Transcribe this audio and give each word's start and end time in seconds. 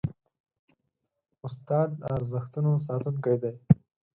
استاد 1.45 1.89
د 1.99 2.01
ارزښتونو 2.15 2.71
ساتونکی 2.87 3.35
دی. 3.41 3.53